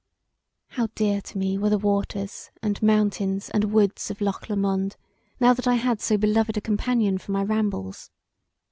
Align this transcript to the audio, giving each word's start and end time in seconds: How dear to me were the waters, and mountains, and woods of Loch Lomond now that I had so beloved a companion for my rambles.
How 0.69 0.87
dear 0.95 1.21
to 1.21 1.37
me 1.37 1.59
were 1.59 1.69
the 1.69 1.77
waters, 1.77 2.49
and 2.63 2.81
mountains, 2.81 3.51
and 3.51 3.65
woods 3.71 4.09
of 4.09 4.19
Loch 4.19 4.49
Lomond 4.49 4.95
now 5.39 5.53
that 5.53 5.67
I 5.67 5.75
had 5.75 6.01
so 6.01 6.17
beloved 6.17 6.57
a 6.57 6.61
companion 6.61 7.19
for 7.19 7.31
my 7.33 7.43
rambles. 7.43 8.09